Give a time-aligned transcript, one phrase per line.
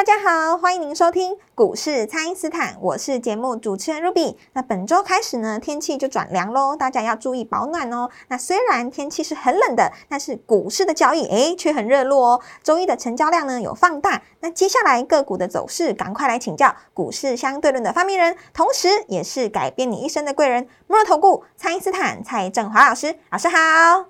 [0.00, 4.34] 大家好，欢迎您收听股市蔡因斯坦，我是节目主持人 Ruby。
[4.54, 8.08] 那本周开始呢，天气就转凉喽，大家要注意保暖哦。
[8.28, 12.40] 那虽然天气是很冷的，但是股市的交易诶却很热络哦。
[12.62, 23.14] 周一的成交量呢有放大，那接下来个股的走势，赶快来请教股市相对论的发明人，同时也是改变你一生的贵人——摩尔投顾蔡因斯坦蔡振华老师。
[23.28, 23.58] 老师好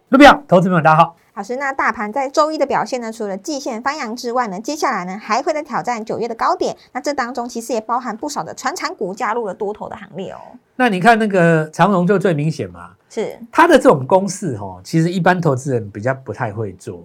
[0.09, 1.17] ，Ruby，投资朋友大家好。
[1.35, 3.11] 老师，那大盘在周一的表现呢？
[3.13, 6.77] 除了季线翻阳之外呢，接下来呢还会再挑战九月的高点。
[6.93, 10.39] 那这当中其实也包含不少的传产股加入了多头的行列哦。
[10.77, 17.03] 那你看那个长荣就最明显嘛，是它的这种公式哈，其实一般投资人比较不太会做。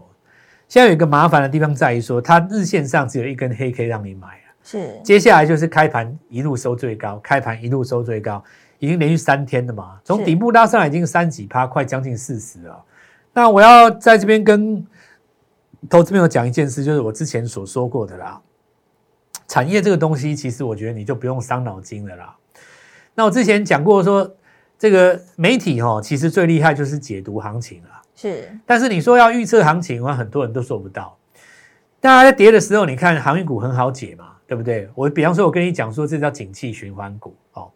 [0.67, 8.43] 现在有一个麻烦的地方在于说，它日线上只有一根黑 K 让你买啊，是接下来就是开盘一路收最高，开盘一路收最高，
[8.79, 12.83] 已经连续三天了嘛，从底部拉上来已经三几趴，快将近四十了。
[13.35, 14.83] 那我要在这边跟
[15.89, 18.41] 投资朋友讲一件事，就是我之前所说过的啦。
[19.45, 22.33] 产业这个东西，其实我觉得你就不用伤脑筋了啦。
[23.13, 24.35] 那我之前讲过说，
[24.79, 27.89] 这个媒体哈，其实最厉害就是解读行情了。
[28.15, 31.17] 是，但是你说要预测行情，我很多人都做不到。
[31.99, 34.89] 大家在跌的时候，你看航运股很好解嘛，对不对？
[34.95, 37.69] 我比方说，我跟你讲说，这叫景气循环股哦。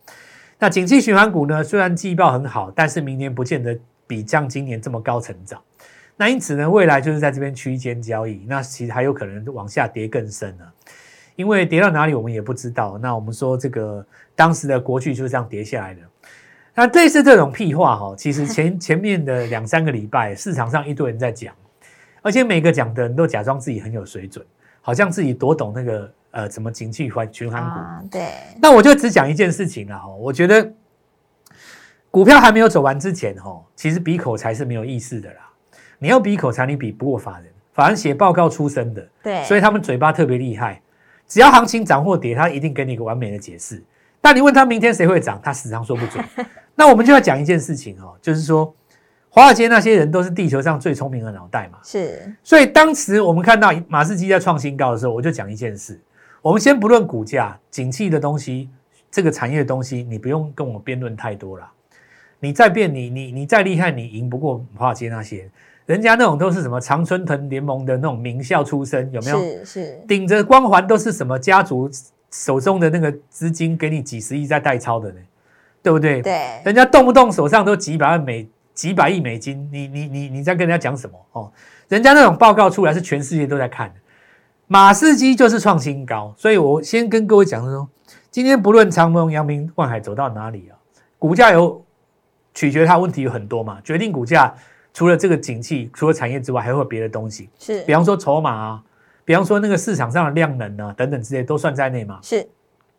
[0.58, 3.78] 那景气循环股呢，虽然季报很好，但是明年不见得
[4.10, 5.62] 比像今年这么高成长。
[6.18, 10.74] 那因此呢，未来就是在这边区间交易，那其实还有可能往下跌更深了，
[11.36, 12.98] 因为跌到哪里我们也不知道。
[12.98, 14.04] 那我们说这个
[14.36, 16.02] 当时的国剧就是这样跌下来的。
[16.74, 21.54] 那类似这种屁话哈，其实前 前面的两三个礼拜市场上一堆人在讲，
[22.24, 24.46] 而且每个讲的人都假装自己很有水准，
[24.82, 28.10] 好像自己多懂那个呃什么景气环循环股。
[28.10, 28.30] 对。
[28.62, 30.70] 那我就只讲一件事情了哈，我觉得
[32.12, 35.50] 股票还没有走完之前哈，其实比口才是没有意思的啦。
[36.00, 40.82] 你要比口才，你比不过法人，法人写报告出身的，对，所以他们嘴巴特别厉害。
[41.28, 43.84] 只要行情涨或跌，他一定给你一个完美的解释。
[44.20, 46.26] 但你问他明天谁会涨，他时常说不准。
[46.74, 48.74] 那我们就要讲一件事情哦，就是说，
[49.30, 51.78] 华尔街那些人都是地球上最聪明的脑袋嘛。
[51.84, 52.36] 是。
[52.44, 56.02] 所以当时我们看到马士基在创新高的时候，我就讲一件事：
[56.42, 58.70] 我们先不论股价、景气的东西，
[59.12, 61.70] 这个产业的东西，你不用跟我辩论太多了。
[62.40, 65.50] 你再变，你你你再厉害，你赢不过华尔街那些。
[65.86, 69.40] 人家那种都是什么常春藤联盟的那种名校出身，有没有？
[69.40, 71.90] 是是，顶着光环都是什么家族
[72.32, 75.20] 手中的那个资金给你几十亿在代操的呢？
[75.82, 76.22] 对不对？
[76.22, 81.52] 对，人家动不动手上都几百万美几百亿美金，你你你你在跟人家讲什么哦？
[81.88, 83.96] 人家那种报告出来是全世界都在看的。
[84.68, 87.90] 马士基就是创新高，所以我先跟各位讲说，
[88.30, 90.78] 今天不论长隆、阳明、万海走到哪里啊，
[91.18, 91.84] 股价有
[92.60, 94.54] 取决它问题有很多嘛，决定股价。
[94.92, 98.84] 除了这个景气，除了产业之外，还会有别的东西，是，比方说筹码啊，
[99.24, 102.20] 比方说那个市场上的量能啊，等等之类都算在内嘛。
[102.22, 102.46] 是，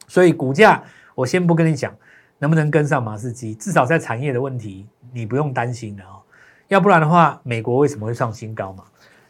[0.09, 0.82] 所以股价
[1.15, 1.94] 我先不跟你讲
[2.38, 6.22] 能不能跟上马士基，至少在产业的问题你不用担心的哦。
[6.69, 8.84] 要不然的话，美国为什么会创新高嘛？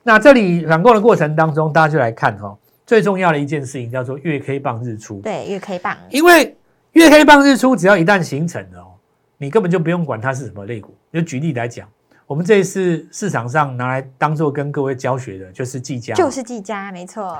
[0.04, 5.20] 那这里反购的过程当中，大家就来看哈，最重要的一件事情叫做月 K 棒日出。
[5.22, 6.54] 对，月 K 棒，因为
[6.92, 8.92] 月 K 棒日出只要一旦形成了哦，
[9.40, 10.94] 你根本就不用管它是什么类股。
[11.10, 11.88] 就举例来讲。
[12.26, 17.36] 我们这一次市场上拿来当做跟各位教学的，就是技嘉，就是技嘉，没错。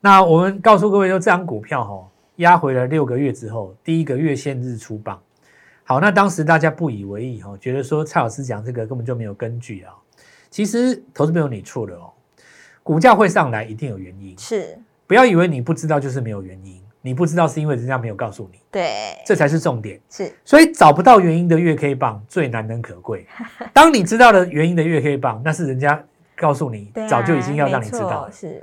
[0.00, 5.22] 那我们告诉各位说，这张股票哈压回了六个月之后，第一个月线日出棒。
[5.84, 9.94] 好，那当时大家不以为意哈，觉得说蔡老师讲这个根本就没有根据啊。
[10.50, 12.10] 其实投资朋友你错了哦，
[12.82, 14.76] 股价会上来一定有原因，是
[15.06, 16.82] 不要以为你不知道就是没有原因。
[17.06, 20.00] 你不知道是因为人家没有告诉你，对，这才是重点。
[20.10, 23.24] 是，所以找不到原因的月 K 棒最难能可贵。
[23.72, 26.02] 当你知道了原因的月 K 棒，那是人家
[26.34, 28.28] 告诉你，早就已经要让你知道。
[28.32, 28.60] 是，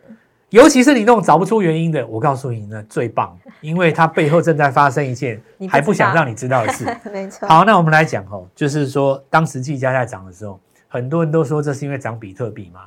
[0.50, 5.42] 尤其是你那种找不出原因的，我告诉你呢最棒， 因为它背后正在发生一件
[5.72, 6.86] 还不想让你知道的事。
[7.14, 7.48] 没错。
[7.48, 12.82] 好，那我们来讲哦，就是说当时计价在涨的时候，很多人都说这是因为涨比特币嘛。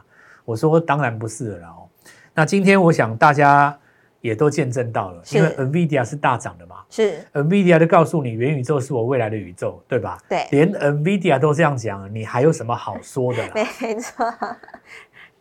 [0.44, 1.88] 我说当然不是了哦。
[2.34, 3.74] 那今天我想大家。
[4.20, 10.18] 也都见证到了，因为 Nvidia 是大涨的嘛，是 Nvidia 就告诉你元宇宙是我未来的宇宙，对吧？
[10.28, 13.42] 对，连 Nvidia 都这样讲，你还有什么好说的？
[13.54, 14.26] 没错，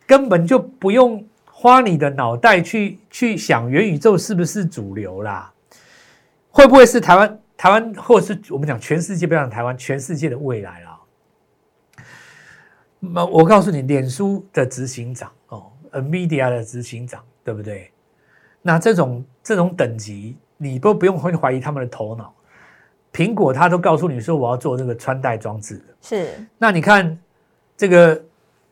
[0.06, 5.52] 根本就不用花你的脑袋去去想元宇宙是不是主流啦？
[6.50, 11.00] 会不会是台湾台湾，或者是我们讲全世界，不要讲台湾，全世界的未来啦？
[12.98, 17.90] 那我告诉你，脸书的执行长哦，NVIDIA 的执行长，对不对？
[18.66, 22.34] 那这种这种等级，你都不用会怀疑他们的头脑。
[23.12, 25.84] 苹果它都告诉你说，我要做这个穿戴装置的。
[26.02, 26.28] 是，
[26.58, 27.16] 那你看
[27.76, 28.20] 这个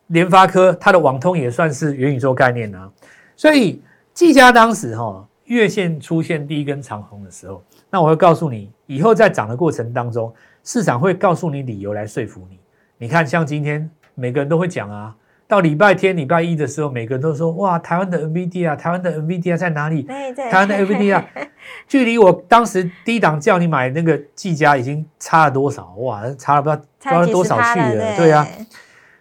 [0.09, 2.91] 联发科，它的网通也算是元宇宙概念啊。
[3.37, 3.81] 所以
[4.13, 12.59] 技嘉当时哈月线出现第一根长红的时候，那我会告诉你，以后在涨的过程当中，市场会告诉你理由来说服你。
[12.99, 13.89] 你看，像今天。
[14.17, 15.13] 每个人都会讲啊，
[15.47, 20.03] 到礼拜天、礼拜一的时候，每个人都说：“哇，台湾的 NVD 啊，台湾的 NVD 啊在哪里？
[20.03, 21.25] 台湾的 NVD 啊，
[21.87, 25.95] 距离我当时低档叫你买那个技嘉已经差了多少？
[25.97, 28.47] 哇，差了不知道差了多少去了，对啊。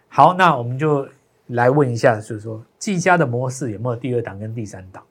[0.08, 1.06] 好，那我们就
[1.48, 5.02] 来问一下，就是说技嘉的模式有没有第二档跟第三档？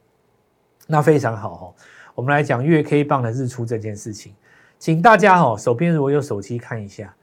[0.87, 1.73] 那非常好哈。
[2.15, 4.33] 我们来讲月 K 棒的日出这件事情，
[4.79, 7.13] 请大家哈手边如果有手机看一下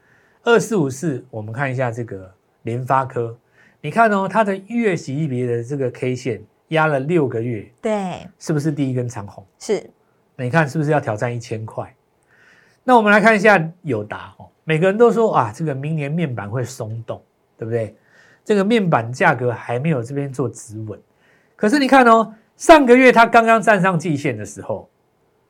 [0.43, 2.31] 二四五四，我们看一下这个。
[2.63, 3.35] 联发科，
[3.83, 9.43] 你看哦，它的月级别的这个 K 线压了六个月，对，是不是第一根长红？
[9.57, 9.89] 是，
[10.35, 11.91] 你看是不是要挑战一千块？
[12.83, 17.19] 那我们来看一下友达哦，每个人都说啊，这个明年面板会松动，
[17.57, 17.95] 对不对？
[18.45, 20.99] 这个面板价格还没有这边做止稳，
[21.55, 24.87] 可是你看哦，上个月它刚刚站上季线的时候，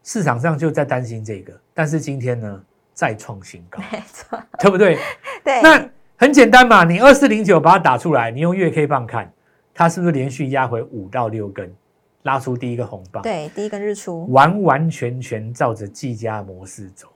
[0.03, 2.63] 市场上就在担心这个，但是今天呢
[2.93, 4.97] 再创新高，没错，对不对？
[5.43, 5.89] 对，那。
[6.21, 9.33] 很简单嘛，你二四零九把它打出来，你用月 K 棒看，
[9.73, 11.73] 它是不是连续压回五到六根，
[12.21, 13.23] 拉出第一个红棒？
[13.23, 17.07] 对，第一根日出，完完全全照着技嘉模式走。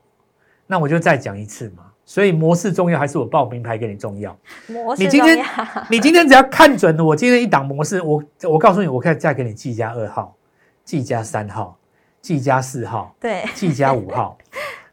[0.65, 4.35] 那我就再讲一次嘛，所以模式重要还是我报名牌给你重要？
[4.69, 5.45] 模式你今天
[5.87, 10.35] 你今天只要看准了，我今天一档模式，我我告诉你，我可以再给你技嘉二号、
[10.83, 11.77] 技嘉三号、
[12.21, 14.35] 技嘉四号、对，技嘉五号。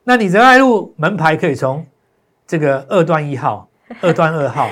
[0.05, 1.87] 那你仁爱路门牌可以从
[2.47, 3.67] 这个二段一号。
[4.01, 4.71] 二段二号，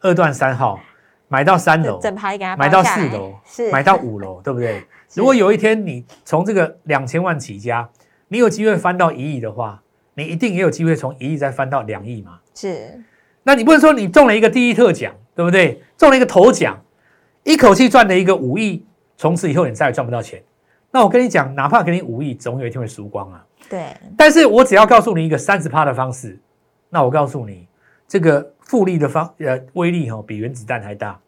[0.00, 0.80] 二段三号，
[1.28, 4.82] 买到三楼，整排给他买到四楼，是买到五楼，对不对？
[5.14, 7.88] 如果有一天你从这个两千万起家，
[8.28, 9.82] 你有机会翻到一亿的话，
[10.14, 12.38] 你一定也有机会从一亿再翻到两亿嘛？
[12.54, 13.02] 是。
[13.42, 15.82] 那你不能说你中了一个第一特奖，对不对？
[15.96, 16.80] 中了一个头奖，
[17.42, 18.86] 一口气赚了一个五亿，
[19.16, 20.42] 从此以后你再也赚不到钱。
[20.90, 23.44] 那我跟你讲，哪怕给你五亿，总有一天会输光啊。
[23.68, 23.86] 对。
[24.16, 26.38] 但是我只要告诉你一个三十趴的方式，
[26.88, 27.66] 那我告诉你
[28.12, 28.52] 这个。
[28.72, 31.20] 复利的方呃威力哈比原子弹还大，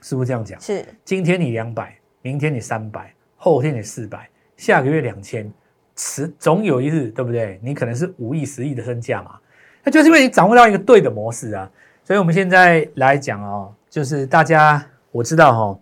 [0.00, 0.60] 是不是这样讲？
[0.60, 0.84] 是。
[1.04, 5.52] 今天你两百，明天你三百，后天你四百，下个月两千，
[5.96, 7.58] 迟总有一日，对不对？
[7.60, 9.40] 你可能是五亿、十亿的身价嘛。
[9.82, 11.68] 那就是因为你掌握到一个对的模式啊。
[12.04, 15.80] 所以我们现在来讲哦，就是大家我知道哈，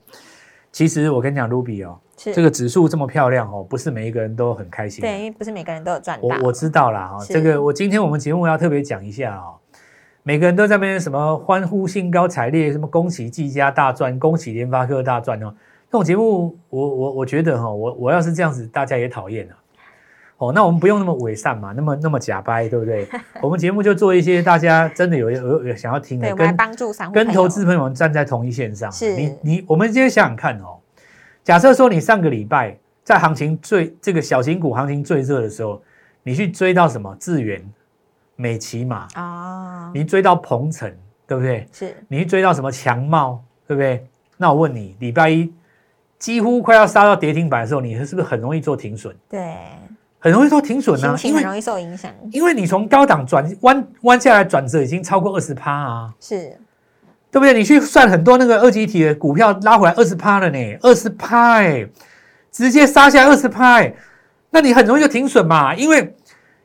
[0.73, 5.03] 其实我跟你讲，Ruby 哦，这个指数这么漂亮哦，不是每一个人都很开心。
[5.03, 6.27] 对，因为不是每个人都有赚到。
[6.27, 9.60] 我我知道啦哈，这个我今天我们节目要特别讲一下哦。
[10.23, 15.55] 每个人都在那边什么欢呼、兴高采烈，什么恭喜技嘉大赚，恭喜联发科大赚哦。
[15.91, 19.55] 这种节目，我我我觉得哈，我我要是这样子，大家也讨厌了。
[20.37, 23.09] 哦，那我们不用那么伪善嘛，那么那么假掰，对不对？
[23.43, 28.91] 我们节目就做一些大家真的有有有想要听的，跟帮助跟投资朋友们站在同一线上。
[28.93, 30.79] 是，你你我们今天想想看哦，
[31.43, 35.83] 假设说你上个礼拜在行情最这个小型股行情最热的时候，
[36.23, 37.63] 你去追到什么智源？
[38.41, 40.91] 美骑马啊，你追到鹏程，
[41.27, 41.69] 对不对？
[41.71, 44.07] 是，你去追到什么强茂，对不对？
[44.39, 45.53] 那我问你，礼拜一
[46.19, 49.15] 几乎快要杀到跌停板的时候，你是不是很容易做停损？
[49.29, 49.55] 对，
[50.19, 52.11] 很容易做停损呢，因为容易受影响。
[52.33, 56.57] 因为你从高档转弯弯下来转折已经超过二十趴啊，是
[57.31, 57.53] 对不对？
[57.53, 61.87] 你去算很多那个二级体的股票拉回来二十趴了呢，二十趴哎，
[62.51, 63.81] 直接杀下二十趴，
[64.49, 66.17] 那你很容易就停损嘛，因为。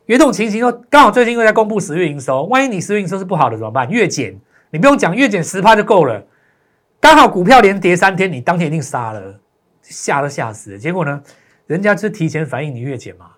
[0.05, 3.89] 有一种情形说，刚好最近又在公布十月营收，万一你十月营收是不好的怎么办？
[3.89, 6.23] 月减，你不用讲，月减十趴就够了。
[7.01, 9.39] 刚好股票连跌三天，你当天一定杀了，
[9.81, 10.77] 吓都吓死了。
[10.77, 11.19] 结果呢，
[11.65, 13.31] 人家是提前反应你月减嘛，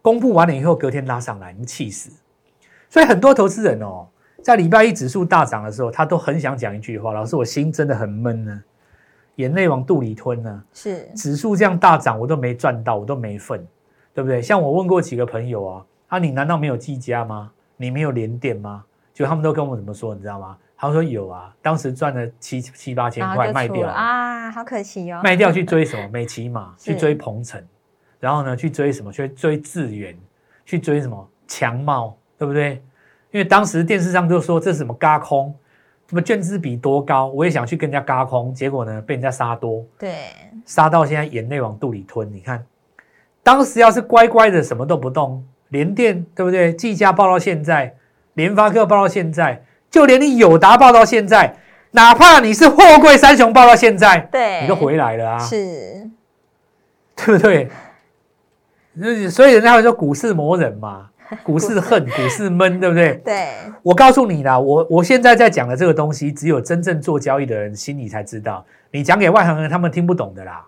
[0.00, 2.10] 公布完了以后隔天拉上来，你气死。
[2.88, 4.06] 所以很多投资人哦，
[4.42, 8.62] 在礼拜一指数大涨的时候，他都很想讲一句话：老师，我心真的很闷呢，
[9.36, 10.62] 眼泪往肚里吞呢。
[10.72, 13.66] 是指数这样大涨，我都没赚到，我都没份，
[14.14, 14.40] 对不对？
[14.40, 15.84] 像我问过几个朋友啊。
[16.08, 17.50] 啊，你难道没有计价吗？
[17.76, 18.84] 你没有连电吗？
[19.12, 20.56] 就他们都跟我怎么说，你知道吗？
[20.76, 25.20] 他们说有啊，当时赚了七七八千块卖掉啊，好可惜哦。
[25.24, 26.08] 卖掉去追什么？
[26.12, 27.62] 美骑马，去追鹏程，
[28.20, 29.10] 然后呢，去追什么？
[29.10, 30.16] 去追智源，
[30.64, 31.28] 去追什么？
[31.48, 32.82] 强茂，对不对？
[33.30, 35.54] 因为当时电视上就说这是什么嘎空，
[36.08, 40.14] 什么券资比多高，我也想去跟人家嘎空，结果呢被人家杀多，对，
[40.64, 42.30] 杀到现在眼泪往肚里吞。
[42.32, 42.64] 你看，
[43.42, 46.72] 当时要是乖乖的什么都不动，联电对不对？
[46.72, 47.94] 技嘉报到现在，
[48.34, 51.56] 联发科报到现在，就连你友达报到现在，
[51.92, 56.08] 哪怕你是货柜三雄报到现在，对，你都回来了啊，是，
[57.16, 57.68] 对不对？
[58.98, 61.10] 就是所以人家会说股市磨人嘛，
[61.44, 63.14] 股市恨，股市闷，对不对？
[63.24, 63.48] 对，
[63.82, 68.64] 我告诉你啦，我我现在在讲的这个东西，只有真正做交易的人心里才知道。
[68.90, 70.64] 你讲给外行人，他们听不懂的啦。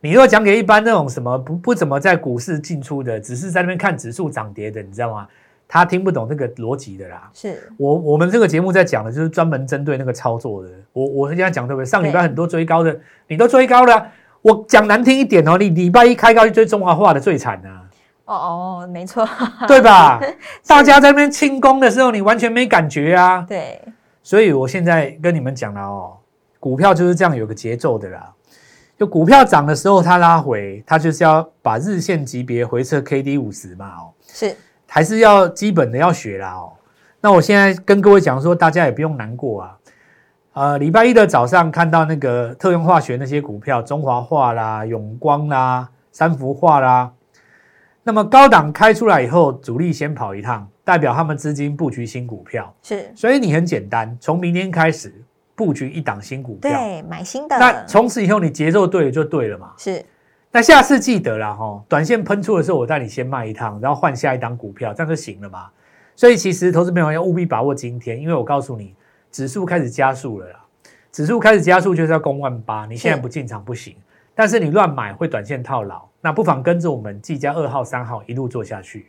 [0.00, 5.26] 你若讲给一般那种什么不不怎么在股市进出的，只是在那边看指数涨跌的，你知道吗？
[5.68, 7.30] 他听不懂那个逻辑的啦。
[7.32, 10.68] 是，我我们这个节目在讲的就是专门针对那个操作的。
[10.92, 11.86] 我我现在讲对不对？
[11.86, 14.06] 上礼拜很多追高的，你都追高了啊。
[14.42, 17.84] 我讲难听一点哦，你礼拜一开高去追中华化的最惨啊，
[18.24, 19.28] 哦哦，没错，
[19.68, 20.18] 对吧？
[20.66, 23.44] 大家在那边庆功的时候，你完全没感觉啊。
[23.46, 23.80] 对，
[24.22, 26.16] 所以我现在跟你们讲了哦，
[26.58, 28.32] 股票就是这样有个节奏的啦。
[29.00, 34.54] 就股票涨的时候，它拉回，它就是要把日线级别回撤 K D 五十嘛哦，是，
[34.86, 36.70] 还是要基本的要学啦哦。
[37.18, 39.78] 那我现在跟各位讲说，大家也不用难过啊。
[40.52, 47.10] 呃，礼拜一的早上看到那个特用化学那些股票，中华化啦、永光啦、三幅化啦，
[48.02, 55.24] 那么高档开出来以后，主力先跑一趟，代表他们资金布局新股票，是，所以你很简单，从明天开始
[55.60, 59.74] 布局一档新股票，对，买新的，那从此以后你节奏对了就对了嘛。
[59.76, 60.02] 是，
[60.50, 65.68] 那下次记得啦哈，短线喷出的时候，我带你先卖一趟，然后换下一档股票，这样就行了嘛。
[66.16, 68.94] 所以其实投资朋友要务必把握今天，因为我告诉你，
[69.30, 70.64] 指数开始加速了啦。
[71.12, 73.94] 指数开始加速就是要攻万八，你现在不进场不行，
[74.34, 79.06] 但是你乱买会短线套牢，那不妨跟着我们技嘉二号、三号一路做下去。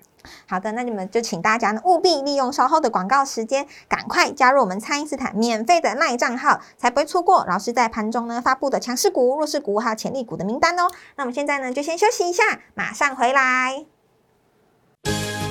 [0.48, 10.90] 好的，那你们就请大家呢务必利用稍后的广告时间，赶快加入我们蔡因斯坦免费的赖账号，才不会错过老师在盘中呢发布的强势股、弱势股还有潜力股的名单哦。
[11.16, 13.86] 那我们现在呢就先休息一下，马上回来。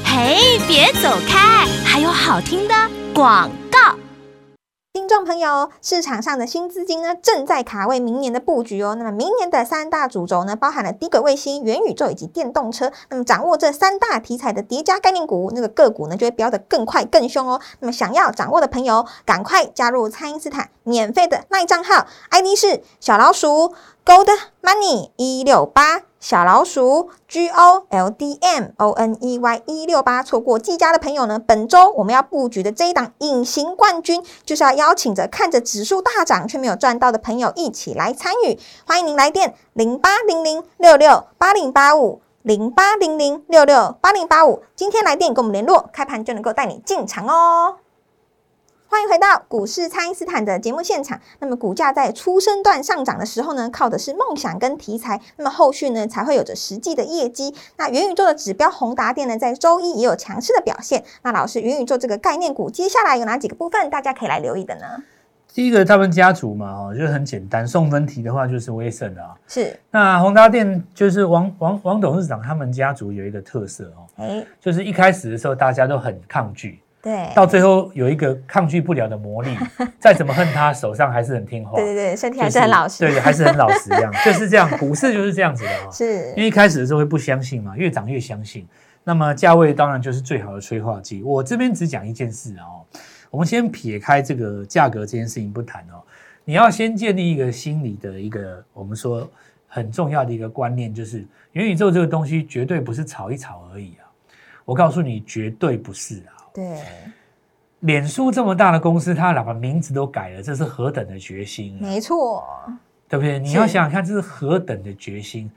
[0.05, 2.75] 嘿，别走开，还有好听的
[3.15, 3.97] 广告。
[5.11, 8.95] 众朋友，市场上的新资金呢，正在卡位明年的布局哦。
[8.97, 12.93] 那么明年的三大主轴呢，包含了低轨卫星、元宇宙以及电动车。
[13.09, 17.61] 那么掌握这三大题材的叠加概念股，那个个股呢，就会飙得更快更凶哦。
[17.81, 23.75] 那么想要掌握的朋友，赶快加入蔡因斯坦免费的赖账号，ID 是小老鼠
[24.07, 24.29] Gold
[24.63, 26.03] Money 一六八。
[26.21, 31.39] 小老鼠 G O L D M O N E Y 一六八，错过技嘉的朋友呢？
[31.39, 38.59] 本周我们要布局的这一档隐形冠军，就是要邀请着看着指数大涨却没有赚到的朋友一起来参与。
[38.87, 47.77] 欢迎您来电零八零零六六八零八五零八零零六六八零八五，今天来电跟我们联络，开盘就能够带你进场哦。
[48.91, 51.21] 欢迎回到股市，蔡因斯坦的节目现场。
[51.39, 55.21] 那么股价在初升段上涨的时候呢，靠的是梦想跟题材。
[55.37, 57.55] 那么后续呢，才会有着实际的业绩。
[57.77, 61.05] 那元宇宙的指标宏达电呢，在周一也有强势的表现。
[61.23, 65.05] 那老师，元宇宙这个概念股，接下来有哪几个部分大家可以来留意的呢？
[65.55, 67.65] 第一个，他们家族嘛，哦，就是很简单。
[67.65, 69.37] 送分题的话，就是威盛啊。
[69.47, 69.79] 是。
[69.93, 76.81] 那宏达电就是王王王董事长他们家族有一个特色哦，哎，就是一开始的时候大家都很抗拒。
[77.03, 79.57] 对，到最后有一个抗拒不了的魔力，
[79.99, 81.77] 再怎么恨他，手上还是很听话。
[81.77, 82.99] 对对对，身体还是很老实。
[82.99, 84.69] 对对，还是很老实，这样 就是这样。
[84.79, 85.91] 股市就是这样子的啊。
[85.91, 88.67] 是，因为一开始的时候会不相信嘛，越涨越相信。
[89.03, 91.23] 那么价位当然就是最好的催化剂。
[91.23, 92.85] 我这边只讲一件事哦，
[93.31, 96.05] 我们先撇开这个价格这件事情不谈哦，
[96.45, 99.27] 你要先建立一个心理的一个我们说
[99.67, 104.05] 很重要的一个观念，就是元宇宙这个东西绝对不是炒一炒而已啊。
[104.67, 106.40] 我告诉你，绝对不是啊。
[106.53, 106.81] 对，
[107.81, 111.81] 脸书这么大的公司，它把名字都改了，这是何等的决心啊！
[111.81, 112.45] 没错，
[113.09, 113.39] 对不对？
[113.39, 115.51] 你要想想看，这是何等的决心。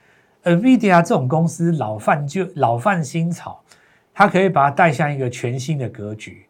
[0.43, 3.63] NVIDIA 这种公司老范就老范新草，
[4.13, 6.45] 它可以把它带向一个全新的格局，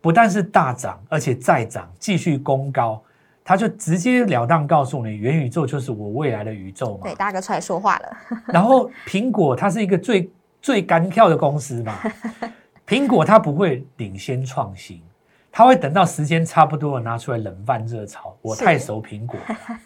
[0.00, 3.00] 不但是大涨，而且再涨，继续攻高，
[3.44, 7.04] 它就直截了当告诉你，元宇宙就是我未来的宇宙嘛。
[7.04, 8.16] 对，大哥出来说话了。
[8.46, 11.94] 然后苹果它是一个最最干跳的公司嘛。
[12.86, 15.02] 苹果它不会领先创新，
[15.50, 18.36] 它会等到时间差不多了拿出来冷饭热炒。
[18.42, 19.36] 我太熟苹果，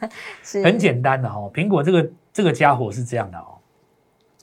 [0.63, 1.51] 很简单的哦。
[1.55, 3.57] 苹果这个这个家伙是这样的哦，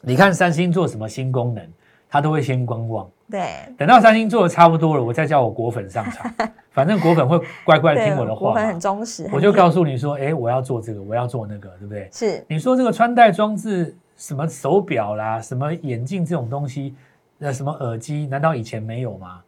[0.02, 1.64] 你看三星做什么新功能，
[2.10, 3.08] 它都会先观望。
[3.30, 3.42] 对，
[3.78, 6.34] 等到三星做的差不多了，我再叫我果粉上场。
[6.72, 9.30] 反正果粉会乖乖的听我的话，果粉很忠实。
[9.34, 12.10] 我就告诉你说，哎，我要做这个，我要做那个，对不对？
[12.12, 12.46] 是。
[12.48, 16.96] 你说这个穿戴装置，什么手表啦，什么眼镜这种东西。
[17.38, 19.41] 那什么耳机，难道以前没有吗？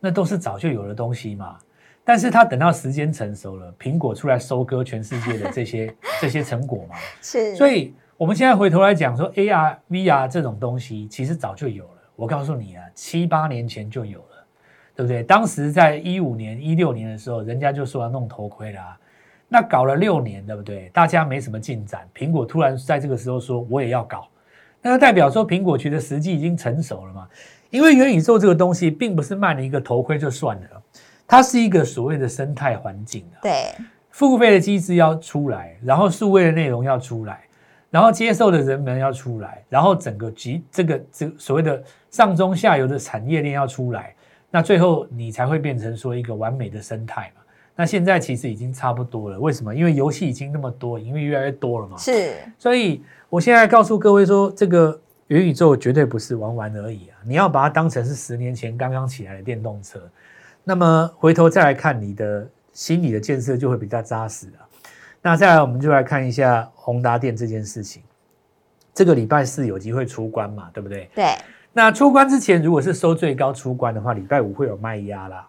[0.00, 1.58] 那都是早就有的东西嘛。
[2.04, 11.90] 但是它等到时间成熟了，苹果出来收割全世界的这些 这些成果嘛，是，所以我们现在回头来讲说 AR、VR 这种东西，其实早就有了。
[12.16, 14.46] 我告诉你啊，七八年前就有了，
[14.96, 15.22] 对不对？
[15.22, 18.98] 当时在一五年、一六年的时候，人家就说要弄头盔啦，
[19.48, 20.88] 那搞了六年，对不对？
[20.88, 24.28] 大家没什么进展，苹果突然在这个时候说我也要搞，
[24.82, 27.26] 那就代表说苹果觉得时机已经成熟了嘛。
[27.70, 30.82] 因为元宇宙这个东西，并不是卖你一个头盔就算了，
[31.26, 33.40] 它是一个所谓的生态环境啊。
[33.40, 33.72] 对，
[34.10, 37.40] 付费的机制要出来，然后数位的内容要出来，
[37.88, 44.14] 然后接受的人们要出来，然后整个集这个这个所谓的上中下游的产业链要出来，
[44.50, 47.41] 那最后你才会变成说一个完美的生态嘛。
[47.74, 49.74] 那现在其实已经差不多了，为什么？
[49.74, 51.96] 因为游戏已经那么多，因为越来越多了嘛。
[51.96, 57.16] 是，所以我现在告诉各位说，这个元宇宙绝对不是玩玩而已啊！
[57.24, 59.98] 你要把它当成是十年前刚刚起来的电动车，
[60.64, 64.68] 那么回头再来看你的心理的建设就会比较扎实啊。
[65.22, 68.02] 那再来，我们就来看一下宏达电这件事情。
[68.92, 71.08] 这个礼拜四有机会出关嘛，对不对？
[71.14, 71.34] 对，
[71.72, 75.48] 那出关之前，如果是收最高出关的话，礼拜五会有卖压啦。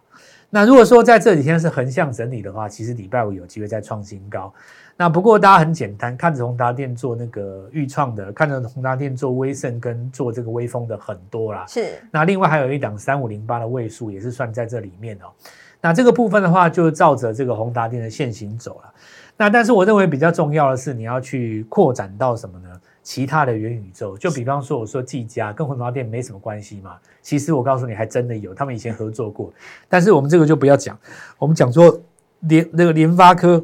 [0.56, 4.54] 那如果说在这几天是横向整理的话，其实礼拜五有机会再创新高。
[4.96, 11.66] 那不过大家很简单，看着宏达电做那个预创的，看着宏达电做威盛跟做这个威风的很多啦。
[11.68, 15.34] 是，那另外还有一档三五零八的位数也是算在这里面哦。
[15.82, 18.94] 那这个部分的话，就照着这个宏达电的线行走了。
[19.36, 22.73] 那但是我认为比较重要的是，你要去扩展到什么呢？
[23.04, 26.96] 其他的元宇宙，就比方说我说技嘉跟宏达电没什么关系嘛。
[27.22, 29.52] 其实我告诉你，还真的有，他们以前合作过。
[29.90, 30.98] 但是我们这个就不要讲，
[31.38, 32.00] 我们讲说
[32.40, 33.62] 联那个联发科，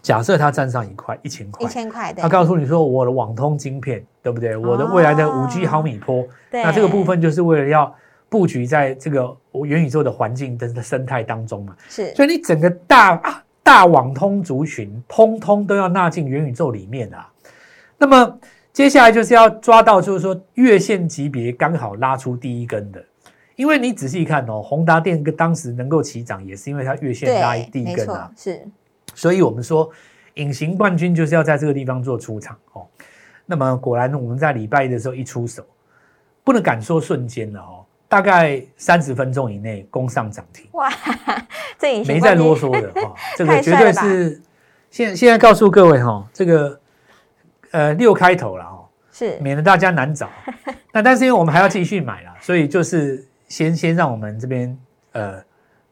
[0.00, 4.56] 假设它占上一块一千块一，千块他，告诉你说我的网通晶片，对不对？
[4.56, 7.94] 我的未来的五 G 毫米波，对那这个部分就是为了要
[8.30, 11.76] 布局在这个元宇宙的环境的生态当中嘛。
[11.90, 17.28] 是，所以你整个大大网通族群，通通都要纳进元宇宙里面啊。
[17.98, 18.38] 那么
[18.72, 23.02] 接下来就是要抓到，就是说月线级别刚好拉出第一根的，
[23.54, 28.66] 因为你仔细看哦，宏达电跟当时能够起涨，也是因为它月线拉对，第一根啊。，是，
[29.14, 29.90] 所以我们说，
[30.34, 32.86] 隐形冠军就是要在这个地方做出场哦。
[33.46, 35.64] 那么果然，我们在礼拜一的时候一出手，
[36.44, 40.92] 不能敢说瞬间了哦，大概三十分钟以内攻上涨停，哇，
[41.78, 44.42] 这隐形没再啰嗦的哈、哦， 这个绝对是
[44.90, 46.78] 现现在告诉各位哈、哦，这个
[47.70, 50.30] 呃六开头了哦，是，免得大家难找。
[50.92, 54.78] 那但是因为我们还要继续买啦，所以就是先先让我们这边
[55.12, 55.42] 呃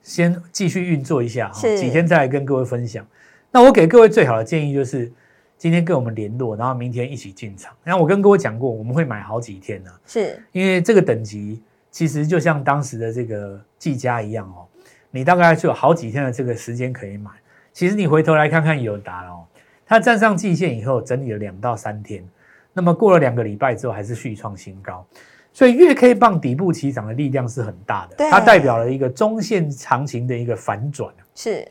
[0.02, 3.06] 先继续运作一下哈，是几天再来跟各位分享。
[3.50, 5.10] 那我给各位最好的建议就是
[5.56, 7.72] 今天跟我们联络，然后明天一起进场。
[7.82, 14.66] 然后我跟各位讲过，我们会买好几天呢、是，因为这个等级其实就像当时的这个技嘉一样哦，
[15.10, 17.30] 你大概就有好几天的这个时间可以买。
[17.72, 19.44] 其实你回头来看看友达哦，
[19.86, 22.26] 它站上季线以后整理了两到三天，
[22.72, 25.06] 那么过了两个礼拜之后还是续创新高，
[25.52, 31.12] 所以月 K 棒底部起涨的力量是很大的，它代表了一个中线行情的一个反转。
[31.34, 31.66] 是，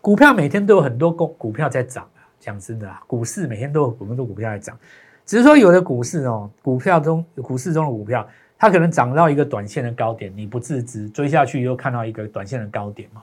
[0.00, 4.78] 股票每天都有很多股股票在涨啊，讲真的啊，股市每天都有很多股票在涨，
[5.24, 8.26] 只是说有的股市哦，股票中股市中的股票，
[8.58, 13.22] 它可能涨到一个短线的高点，你不自知，追下去又看到一个短线的高点嘛，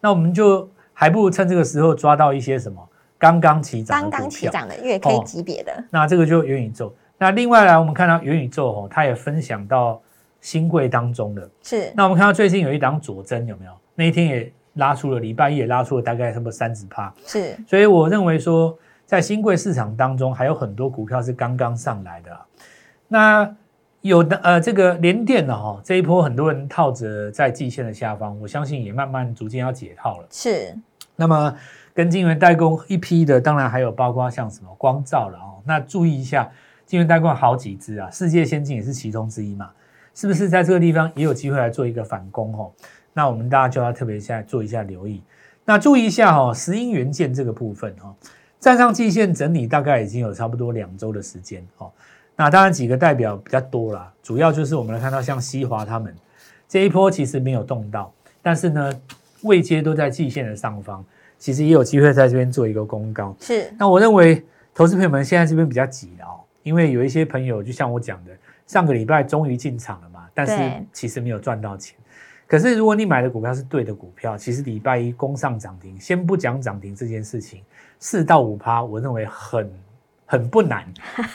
[0.00, 2.88] 那我们就还不如趁这个时候抓到一些什么
[3.18, 6.94] 刚刚起涨刚刚起涨的月 K 哦级别的，那这个就元宇宙。
[7.16, 10.00] 那另外来，我们看到元宇宙哦，它也分享到
[10.40, 11.48] 新贵当中的。
[11.62, 13.72] 是，那我们看到最近有一档左真有没有？
[13.94, 17.14] 那一天也拉出了，礼拜一也拉出了大概差不多三十趴。
[17.24, 22.46] 是，所以我认为说，在新贵市场当中，还有很多股票是刚刚上来的啊、
[23.08, 23.56] 那
[24.00, 30.26] 有的呃，这个联电的，哈，这一波很多人套着在季线的下方，我相信也慢慢逐渐要解套了。
[30.30, 30.76] 是，
[31.16, 31.56] 那么
[31.94, 35.62] 跟晶圆代工一批的，当然还有包括像什么光照了哦。
[35.64, 36.50] 那注意一下，
[36.84, 39.70] 晶圆代工好几只啊，世界先进也是其中之一嘛，
[40.14, 42.72] 是不是在这个地方也有机会来做一个反攻哦？
[43.12, 45.22] 那我们大家就要特别现在做一下留意。
[45.64, 48.12] 那注意一下哦，石英元件这个部分哦，
[48.58, 51.90] 站上季线整理大概已经有差不多两周的时间哦。
[52.36, 56.12] 那当然几个代表比较多啦，主要就是我们来看到像西华他们
[56.68, 58.92] 这一波其实没有动到，但是呢
[59.42, 61.04] 位阶都在季线的上方，
[61.44, 63.36] 其实也有机会在这边做一个公告。
[63.38, 64.42] 是，那我认为
[64.74, 68.30] 投资朋友们现在这边比较急了哦，因为有一些朋友就像我讲的，
[68.66, 70.58] 上个礼拜终于进场了嘛，但是
[70.90, 71.98] 其实没有赚到钱。
[72.46, 77.60] 可是如果你买的股票是对的股票，其实礼拜一攻上涨停，先不讲涨停这件事情，
[77.98, 79.70] 四到五趴，我认为很
[80.24, 80.82] 很不难，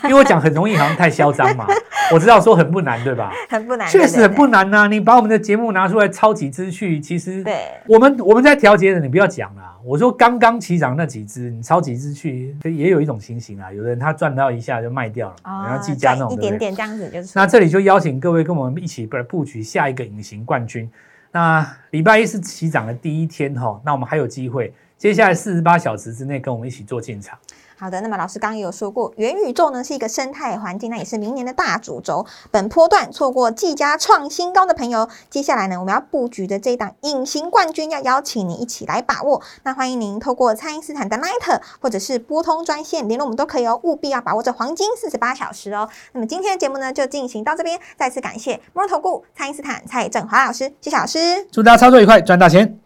[0.02, 1.66] 因为我讲很容易好像太嚣张嘛。
[2.12, 3.32] 我知道说很不难，对吧？
[3.48, 4.68] 很不难，确实很不难。
[4.70, 9.76] 难呐、你把我们的节目拿出来抄几支去，其实对我们我们在调节的，你不要讲啦。
[9.82, 13.72] 我说刚刚起涨那几只，你抄几只去，也有一种情形啊。
[13.72, 16.36] 有的人他赚到一下就卖掉了，然后技嘉那种，哦一？
[16.36, 17.32] 点点这样子就是。
[17.34, 20.90] 那这里就邀请各位跟我们一起来布局下一个隐形冠军。
[21.32, 27.38] 那礼拜一是起涨的第一天哈，那我们还有机会，接下来四十八小时之内跟我们一起做进场。
[27.80, 32.26] 好的，那么老师刚刚也有说过，元宇宙呢是一个生态环境，那也是明年的大主轴。
[32.50, 39.40] 本波段错过技嘉创新高的朋友，接下来呢我们要布局的这一档隐形冠军，要邀请你一起来把握。
[39.62, 45.88] 那欢迎您透过蔡因斯坦的 Line 或者是拨通专线联络我们都可以哦，务必要把握这黄金四十八小时哦。
[46.12, 51.46] 那么今天的节目呢就进行到这边，再次感谢摩尔投顾蔡因斯坦蔡振华老师，谢谢老师。
[51.50, 52.78] 祝大家操作愉快，赚大钱！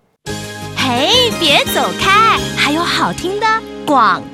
[0.77, 3.47] 嘿，别走开，还有好听的
[3.85, 4.34] 广告。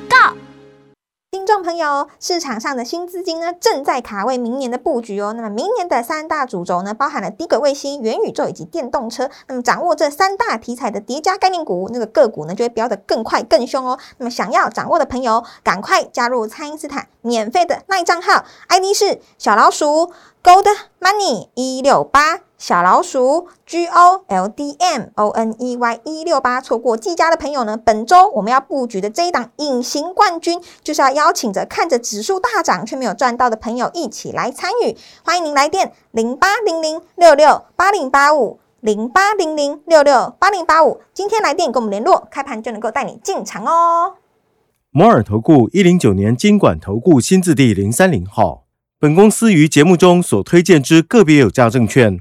[1.32, 5.32] 听众朋友，市场上的新资金呢，正在卡位明年的布局哦。
[5.32, 9.30] 那么明年的三大主轴呢，包含了低轨卫星、元宇宙以及电动车。
[9.46, 13.96] 那么掌握这三大题材的叠加概念股，那个个股呢就会飙得更快更凶哦。
[14.18, 20.12] 那么想要掌握的朋友，赶快加入蔡因斯坦免费的赖账号，ID 是小老鼠
[20.42, 20.66] Gold
[21.00, 22.40] Money 一六八。
[22.60, 34.94] 小老鼠 G O L D M O N E Y 一六八，错过季家的朋友呢，本周我们要布局的这一档隐形冠军，就是要邀请着看着指数大涨却没有赚到的朋友一起来参与。
[35.24, 44.16] 欢迎您来电零八零零六六八零八五零八零零六六八零八五，今天来电跟我们联络，开盘就能够带你进场哦。
[44.90, 48.64] 摩尔投顾一零九年经管投顾新字第零三零号。
[48.98, 52.20] 本公司于节目中所推荐之个别有价证券，